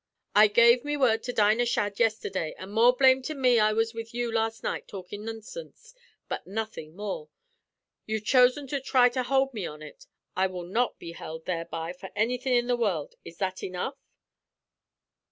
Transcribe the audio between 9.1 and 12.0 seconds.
hould me on ut. I will not be held thereby